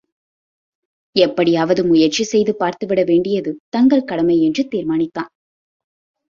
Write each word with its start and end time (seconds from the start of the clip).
எப்படியாவது 1.15 1.81
முயற்சி 1.85 2.23
செய்து 2.23 2.55
பார்த்துவிட 2.59 3.03
வேண்டியது 3.03 3.53
தங்கள் 3.69 4.03
கடமை 4.03 4.37
என்று 4.41 4.65
தீர்மானித்தான். 4.71 5.31